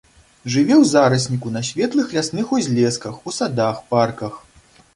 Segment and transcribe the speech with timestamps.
[0.53, 4.45] Жыве ў зарасніку, на светлых лясных узлесках, у садах, парках.